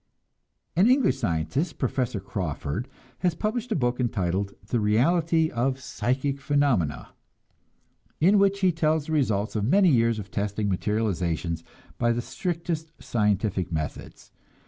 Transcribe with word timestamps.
An 0.75 0.89
English 0.89 1.19
scientist, 1.19 1.77
Professor 1.77 2.19
Crawford, 2.19 2.87
has 3.19 3.35
published 3.35 3.71
a 3.71 3.75
book 3.75 3.99
entitled 3.99 4.55
"The 4.65 4.79
Reality 4.79 5.51
of 5.51 5.79
Psychic 5.79 6.41
Phenomena," 6.41 7.09
in 8.19 8.39
which 8.39 8.61
he 8.61 8.71
tells 8.71 9.05
the 9.05 9.11
results 9.11 9.55
of 9.55 9.63
many 9.63 9.89
years 9.89 10.17
of 10.17 10.31
testing 10.31 10.69
materializations 10.69 11.63
by 11.99 12.13
the 12.13 12.21
strictest 12.23 12.91
scientific 12.99 13.71
methods. 13.71 14.31